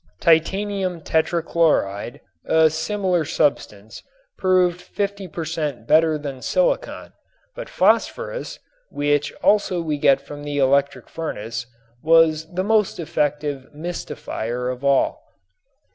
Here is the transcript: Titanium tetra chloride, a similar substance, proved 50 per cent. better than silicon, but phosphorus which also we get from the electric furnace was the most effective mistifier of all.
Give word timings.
Titanium 0.19 0.99
tetra 1.01 1.45
chloride, 1.45 2.21
a 2.45 2.71
similar 2.71 3.23
substance, 3.23 4.01
proved 4.35 4.81
50 4.81 5.27
per 5.27 5.45
cent. 5.45 5.85
better 5.85 6.17
than 6.17 6.41
silicon, 6.41 7.13
but 7.55 7.69
phosphorus 7.69 8.57
which 8.89 9.31
also 9.43 9.79
we 9.79 9.99
get 9.99 10.19
from 10.19 10.43
the 10.43 10.57
electric 10.57 11.07
furnace 11.07 11.67
was 12.01 12.51
the 12.51 12.63
most 12.63 12.99
effective 12.99 13.69
mistifier 13.75 14.71
of 14.73 14.83
all. 14.83 15.21